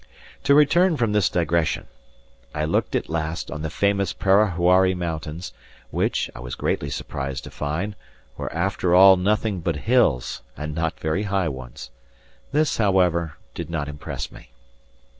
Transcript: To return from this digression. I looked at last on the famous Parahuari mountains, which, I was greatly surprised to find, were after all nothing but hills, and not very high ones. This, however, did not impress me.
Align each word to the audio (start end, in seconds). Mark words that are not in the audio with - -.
To 0.45 0.55
return 0.55 0.97
from 0.97 1.13
this 1.13 1.29
digression. 1.29 1.85
I 2.55 2.65
looked 2.65 2.95
at 2.95 3.07
last 3.07 3.51
on 3.51 3.61
the 3.61 3.69
famous 3.69 4.13
Parahuari 4.13 4.95
mountains, 4.95 5.53
which, 5.91 6.27
I 6.33 6.39
was 6.39 6.55
greatly 6.55 6.89
surprised 6.89 7.43
to 7.43 7.51
find, 7.51 7.95
were 8.35 8.51
after 8.51 8.95
all 8.95 9.15
nothing 9.15 9.59
but 9.59 9.75
hills, 9.75 10.41
and 10.57 10.73
not 10.73 10.99
very 10.99 11.21
high 11.29 11.49
ones. 11.49 11.91
This, 12.51 12.77
however, 12.77 13.37
did 13.53 13.69
not 13.69 13.87
impress 13.87 14.31
me. 14.31 14.49